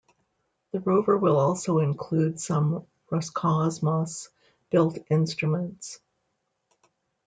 The 0.71 0.79
rover 0.79 1.15
will 1.15 1.37
also 1.37 1.77
include 1.77 2.39
some 2.39 2.87
Roscosmos 3.11 4.29
built 4.71 4.97
instruments. 5.11 5.99